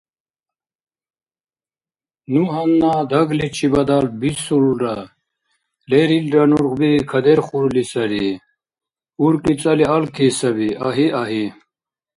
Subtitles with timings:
[2.33, 4.95] Ну гьанна дагличибадал бисулра,
[5.89, 8.27] лерилра нургъби кадерхурли сари,
[9.25, 10.69] уркӀи цӀали алки саби…
[10.87, 11.45] Агьи-агьи!